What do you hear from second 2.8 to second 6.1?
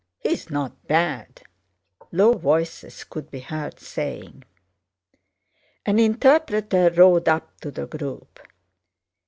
could be heard saying. An